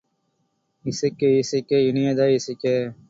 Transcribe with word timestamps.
இசைக்க 0.85 1.29
இசைக்க 1.37 1.75
இனியதாய் 1.75 2.33
இசைக்க!. 2.33 2.93